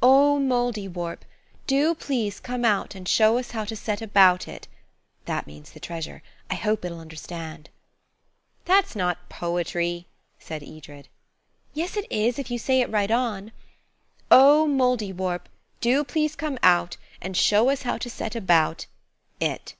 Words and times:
–'Oh, 0.00 0.38
Mouldiwarp, 0.40 1.18
do 1.66 1.94
please 1.94 2.40
come 2.40 2.64
out 2.64 2.94
and 2.94 3.06
show 3.06 3.36
us 3.36 3.50
how 3.50 3.66
to 3.66 3.76
set 3.76 4.00
about 4.00 4.48
it'–that 4.48 5.46
means 5.46 5.72
the 5.72 5.80
treasure. 5.80 6.22
I 6.48 6.54
hope 6.54 6.82
it'll 6.82 6.98
understand." 6.98 7.68
"That's 8.64 8.96
not 8.96 9.28
poetry," 9.28 10.06
said 10.38 10.62
Edred. 10.62 11.08
"Yes, 11.74 11.94
it 11.98 12.10
is, 12.10 12.38
if 12.38 12.50
you 12.50 12.58
say 12.58 12.80
it 12.80 12.88
right 12.88 13.10
on– 13.10 13.52
"'Oh, 14.30 14.66
Mouldiwarp, 14.66 15.42
do 15.82 16.04
please 16.04 16.36
come 16.36 16.58
out 16.62 16.96
And 17.20 17.36
show 17.36 17.68
us 17.68 17.82
how 17.82 17.98
to 17.98 18.08
set 18.08 18.34
about 18.34 18.86
It.'" 19.40 19.74